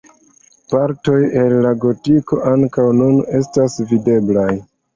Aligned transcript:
Partoj 0.71 1.17
el 1.41 1.53
la 1.67 1.75
gotiko 1.85 2.41
ankaŭ 2.55 2.89
nun 3.03 3.23
estas 3.43 3.79
videblaj. 3.95 4.51